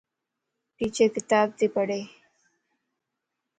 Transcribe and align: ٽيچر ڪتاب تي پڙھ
ٽيچر 0.77 1.07
ڪتاب 1.15 1.47
تي 1.57 1.65
پڙھ 1.75 1.95